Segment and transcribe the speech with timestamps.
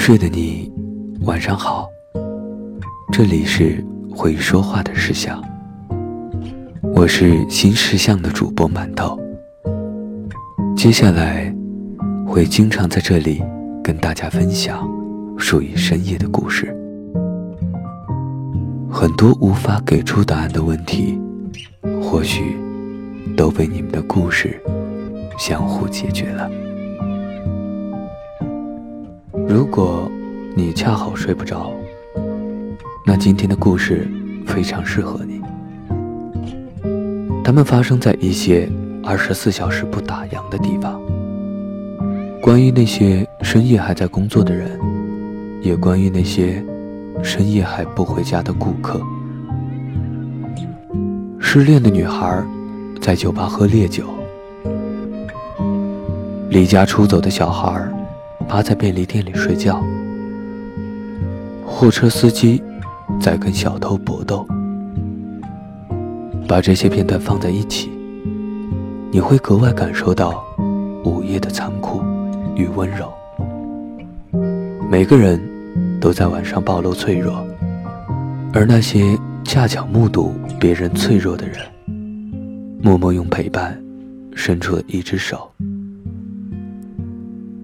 [0.00, 0.72] 睡的你，
[1.26, 1.86] 晚上好。
[3.12, 5.44] 这里是会说话的石像，
[6.94, 9.20] 我是新石像的主播馒头。
[10.74, 11.54] 接下来
[12.26, 13.42] 会经常在这里
[13.84, 14.88] 跟大家分享
[15.36, 16.74] 属于深夜的故事。
[18.90, 21.20] 很多无法给出答案的问题，
[22.02, 22.56] 或许
[23.36, 24.58] 都被你们的故事
[25.38, 26.50] 相互解决了。
[29.52, 30.08] 如果
[30.54, 31.72] 你恰好睡不着，
[33.04, 34.08] 那今天的故事
[34.46, 35.40] 非常适合你。
[37.42, 38.70] 它们发生在一些
[39.02, 41.02] 二十四小时不打烊的地方，
[42.40, 44.78] 关于那些深夜还在工作的人，
[45.62, 46.64] 也关于那些
[47.20, 49.00] 深夜还不回家的顾客。
[51.40, 52.40] 失恋的女孩
[53.00, 54.04] 在酒吧喝烈酒，
[56.50, 57.84] 离家出走的小孩。
[58.50, 59.80] 趴在便利店里睡觉，
[61.64, 62.60] 货车司机
[63.20, 64.44] 在跟小偷搏斗。
[66.48, 67.92] 把这些片段放在一起，
[69.12, 70.44] 你会格外感受到
[71.04, 72.02] 午夜的残酷
[72.56, 73.08] 与温柔。
[74.90, 75.40] 每个人
[76.00, 77.46] 都在晚上暴露脆弱，
[78.52, 81.58] 而那些恰巧目睹别人脆弱的人，
[82.82, 83.80] 默默用陪伴
[84.34, 85.48] 伸出了一只手。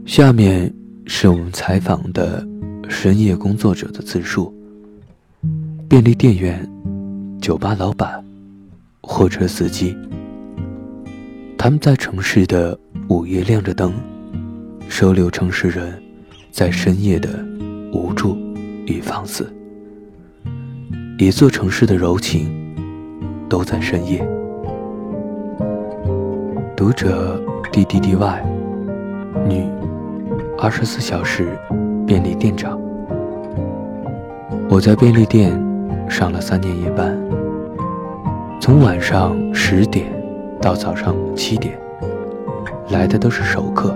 [0.06, 0.72] 下面
[1.04, 2.46] 是我们采访的
[2.88, 4.54] 深夜工作者的自述：
[5.88, 6.64] 便利店员、
[7.40, 8.24] 酒吧老板、
[9.02, 9.96] 货车司机，
[11.58, 13.92] 他们在城市的午夜亮着灯，
[14.88, 16.00] 收留城市人
[16.52, 17.44] 在深夜的
[17.92, 18.36] 无助
[18.86, 19.52] 与放肆。
[21.18, 22.48] 一座城市的柔情，
[23.48, 24.24] 都在深夜。
[26.76, 28.46] 读者 D D D Y，
[29.48, 29.75] 女。
[30.58, 31.58] 二十四小时
[32.06, 32.80] 便利店长，
[34.70, 35.52] 我在便利店
[36.08, 37.14] 上了三年夜班，
[38.58, 40.06] 从晚上十点
[40.60, 41.78] 到早上七点，
[42.88, 43.94] 来的都是熟客。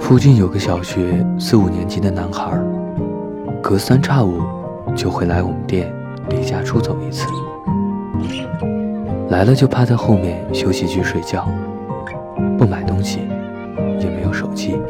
[0.00, 2.60] 附近有个小学四五年级的男孩，
[3.62, 4.42] 隔三差五
[4.96, 5.92] 就会来我们店
[6.28, 7.24] 离家出走一次，
[9.30, 11.48] 来了就趴在后面休息区睡觉，
[12.58, 13.20] 不买东西。
[14.00, 14.80] 也没有手机，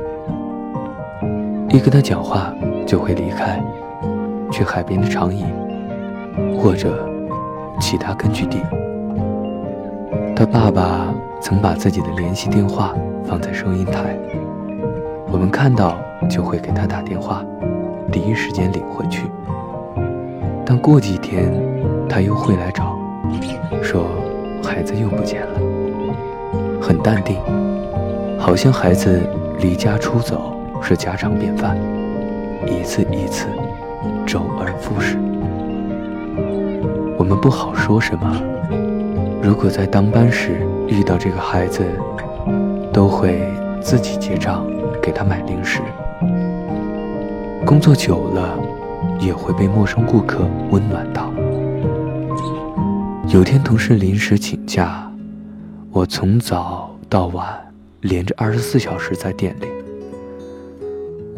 [1.71, 2.53] 一跟他讲话
[2.87, 3.63] 就会离开，
[4.51, 5.45] 去海边的长椅，
[6.59, 7.07] 或者
[7.79, 8.59] 其他根据地。
[10.35, 11.13] 他爸爸
[11.43, 14.17] 曾把自己的联系电话放在收银台，
[15.31, 17.45] 我们看到就会给他打电话，
[18.11, 19.27] 第一时间领回去。
[20.65, 21.53] 但过几天
[22.09, 22.99] 他又会来找，
[23.83, 24.07] 说
[24.63, 25.61] 孩子又不见了，
[26.81, 27.37] 很淡定。
[28.39, 29.21] 好像孩子
[29.61, 31.77] 离家出走是家常便饭，
[32.67, 33.47] 一次一次，
[34.27, 35.19] 周而复始。
[37.19, 38.41] 我们不好说什么。
[39.43, 41.85] 如果在当班时遇到这个孩子，
[42.93, 43.49] 都会
[43.81, 44.67] 自己结账
[45.03, 45.81] 给他买零食。
[47.67, 48.59] 工作久了，
[49.21, 51.31] 也会被陌生顾客温暖到。
[53.29, 55.11] 有天同事临时请假，
[55.93, 57.47] 我从早到晚。
[58.03, 59.67] 连着二十四小时在店里，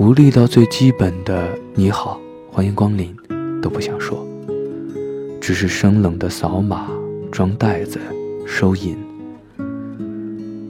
[0.01, 1.47] 无力到最基本的
[1.77, 2.19] “你好，
[2.51, 3.15] 欢迎光临”
[3.61, 4.27] 都不想说，
[5.39, 6.89] 只是生冷的扫码、
[7.31, 8.01] 装袋子、
[8.47, 8.97] 收银。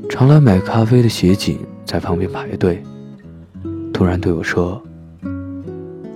[0.09, 2.83] 常来买咖啡的协警在旁边排队，
[3.93, 4.83] 突然对我说：“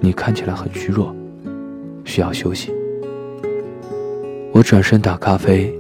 [0.03, 1.15] 你看起来很虚弱，
[2.05, 2.75] 需要休息。”
[4.51, 5.73] 我转身打咖啡，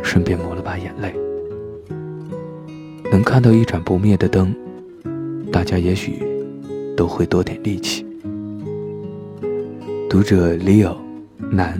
[0.00, 1.12] 顺便抹了把眼泪。
[3.10, 4.54] 能看到一盏不灭的灯，
[5.50, 6.24] 大家也许
[6.96, 8.06] 都会多点力气。
[10.08, 10.96] 读者 Leo，
[11.50, 11.78] 男，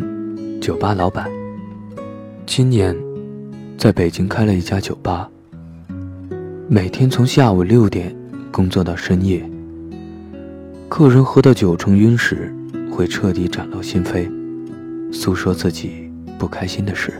[0.60, 1.30] 酒吧老板。
[2.44, 2.94] 今年
[3.78, 5.28] 在北京开了一家酒吧，
[6.68, 8.14] 每天从下午六点
[8.52, 9.42] 工作到深夜。
[10.88, 12.54] 客人喝到酒成晕时，
[12.90, 14.30] 会彻底展露心扉，
[15.12, 17.14] 诉说自己不开心的事，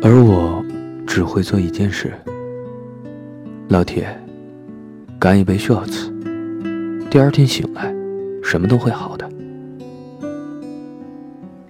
[0.00, 0.64] 而我。
[1.10, 2.12] 只会做一件事，
[3.68, 4.06] 老铁，
[5.20, 6.12] 干一杯 shots，
[7.10, 7.92] 第二天醒来，
[8.40, 9.28] 什么都会好的。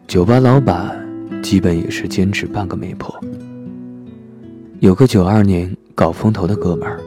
[0.06, 0.94] 酒吧老板
[1.42, 3.18] 基本也是兼职半个媒婆。
[4.80, 7.00] 有个九二年搞风投的哥们儿，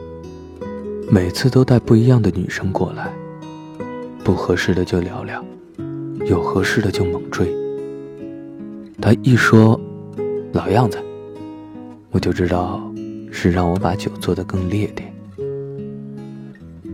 [1.08, 3.12] 每次都带不一样的女生过来，
[4.24, 5.44] 不合适的就聊聊，
[6.26, 7.46] 有合适的就猛追。
[9.00, 9.80] 他一说，
[10.52, 10.98] 老样子。
[12.10, 12.82] 我就知道，
[13.30, 15.08] 是让我把酒做得更烈点。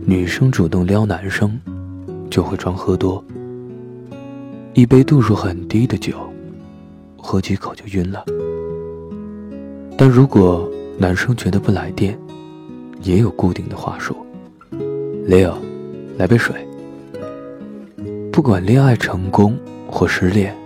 [0.09, 1.55] 女生主动撩男生，
[2.31, 3.23] 就会装喝多。
[4.73, 6.15] 一杯度数很低的酒，
[7.15, 8.25] 喝几口就晕了。
[9.95, 10.67] 但如果
[10.97, 12.17] 男生觉得不来电，
[13.03, 14.17] 也有固定的话术
[15.27, 15.53] ：“Leo，
[16.17, 16.55] 来杯水。”
[18.33, 19.55] 不管恋爱成功
[19.87, 20.57] 或失恋，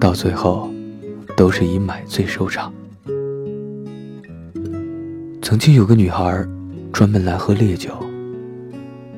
[0.00, 0.70] 到最后
[1.36, 2.72] 都是以买醉收场。
[5.42, 6.42] 曾经有个女孩，
[6.94, 7.92] 专门来喝烈酒。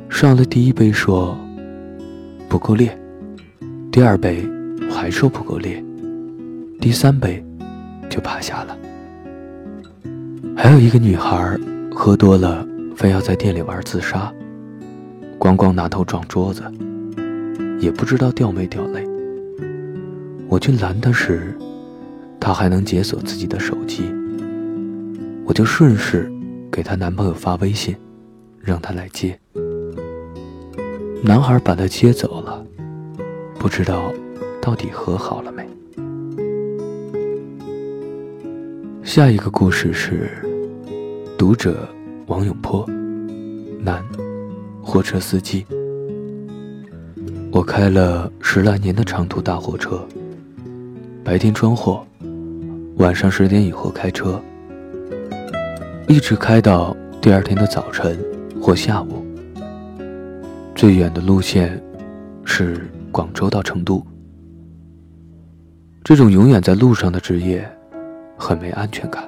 [0.09, 1.37] 上了第一杯说
[2.49, 2.99] 不够烈，
[3.93, 4.43] 第二杯
[4.91, 5.83] 还说不够烈，
[6.81, 7.45] 第三杯
[8.09, 8.77] 就趴下了。
[10.57, 11.59] 还有一个女孩
[11.95, 12.67] 喝多了，
[12.97, 14.33] 非要在店里玩自杀，
[15.39, 16.63] 咣咣拿头撞桌子，
[17.79, 19.07] 也不知道掉没掉泪。
[20.49, 21.55] 我去拦她时，
[22.41, 24.05] 她还能解锁自己的手机，
[25.45, 26.33] 我就顺势
[26.73, 27.95] 给她男朋友发微信，
[28.61, 29.39] 让他来接。
[31.23, 32.65] 男孩把她接走了，
[33.59, 34.13] 不知道
[34.61, 35.67] 到底和好了没。
[39.03, 40.31] 下一个故事是
[41.37, 41.89] 读者
[42.27, 42.87] 王永坡，
[43.81, 44.05] 男，
[44.83, 45.67] 货车司机。
[47.51, 50.07] 我开了十来年的长途大货车，
[51.25, 52.07] 白天装货，
[52.99, 54.41] 晚上十点以后开车，
[56.07, 58.17] 一直开到第二天的早晨
[58.61, 59.26] 或下午。
[60.77, 61.83] 最远的路线
[62.45, 64.05] 是广州到成都。
[66.05, 67.67] 这种永远在路上的职业
[68.37, 69.27] 很没安全感。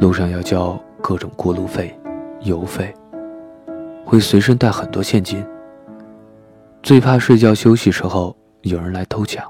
[0.00, 1.96] 路上要交各种过路费、
[2.40, 2.92] 油费，
[4.04, 5.40] 会随身带很多现金。
[6.82, 9.48] 最怕睡觉休息时候有人来偷抢。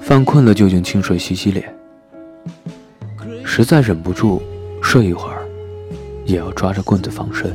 [0.00, 1.72] 犯困了就用清水洗洗脸。
[3.44, 4.40] 实在忍不住
[4.80, 5.46] 睡一会儿，
[6.24, 7.54] 也要抓着棍子防身。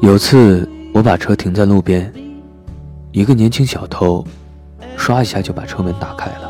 [0.00, 2.10] 有次我把车停在路边，
[3.12, 4.24] 一个年轻小偷，
[4.96, 6.48] 唰一下就把车门打开了。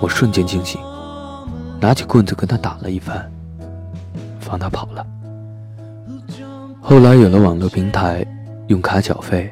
[0.00, 0.80] 我瞬间惊醒，
[1.78, 3.30] 拿起棍子跟他打了一番，
[4.40, 5.06] 放他跑了。
[6.80, 8.26] 后来有了网络平台，
[8.68, 9.50] 用卡缴费，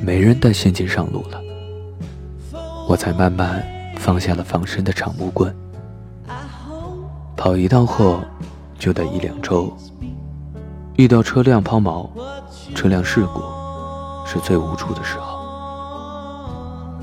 [0.00, 1.40] 没人带现金上路了，
[2.88, 3.60] 我才慢慢
[3.96, 5.52] 放下了防身的长木棍。
[7.36, 8.22] 跑一趟货
[8.78, 9.76] 就得一两周。
[10.96, 12.08] 遇到车辆抛锚、
[12.74, 13.42] 车辆事故，
[14.24, 15.38] 是最无助的时候。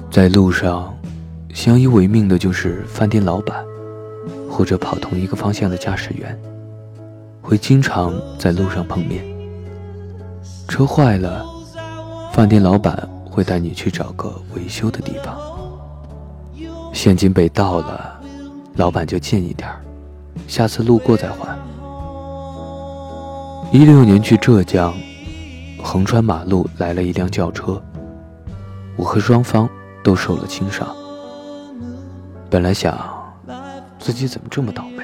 [0.09, 0.91] 在路上，
[1.53, 3.63] 相依为命的就是饭店老板，
[4.49, 6.35] 或者跑同一个方向的驾驶员，
[7.39, 9.23] 会经常在路上碰面。
[10.67, 11.45] 车坏了，
[12.31, 15.37] 饭店老板会带你去找个维修的地方。
[16.91, 18.19] 现金被盗了，
[18.75, 19.79] 老板就借你点儿，
[20.47, 21.55] 下次路过再还。
[23.73, 24.93] 一六年去浙江，
[25.81, 27.83] 横穿马路来了一辆轿车，
[28.95, 29.67] 我和双方
[30.03, 30.95] 都受了轻伤。
[32.51, 32.95] 本来想
[33.97, 35.03] 自己怎么这么倒霉，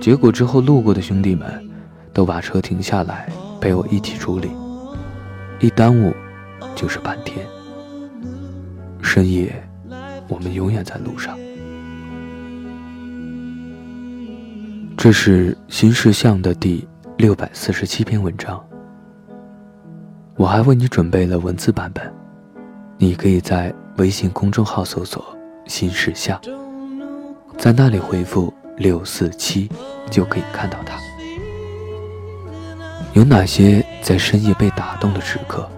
[0.00, 1.68] 结果之后路过的兄弟们
[2.12, 3.28] 都把车停下来
[3.60, 4.48] 陪我一起处理，
[5.58, 6.14] 一耽误
[6.76, 7.44] 就是半天。
[9.02, 9.52] 深夜，
[10.28, 11.36] 我们永远在路上。
[14.96, 16.86] 这是新事项的第。
[17.22, 18.60] 六百四十七篇文章，
[20.34, 22.12] 我还为你准备了文字版本，
[22.98, 25.24] 你可以在微信公众号搜索
[25.68, 26.40] “新事项”，
[27.56, 29.70] 在那里回复“六四七”
[30.10, 30.98] 就可以看到它。
[33.12, 35.70] 有哪些在深夜被打动的时刻？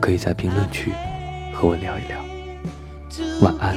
[0.00, 0.90] 可以在评论区
[1.52, 2.18] 和我聊一聊。
[3.42, 3.76] 晚安。